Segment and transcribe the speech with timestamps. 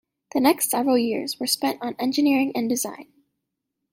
[0.33, 3.13] The next several years were spent on engineering and design.